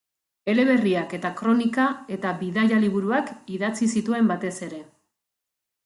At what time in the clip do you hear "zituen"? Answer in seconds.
3.97-4.33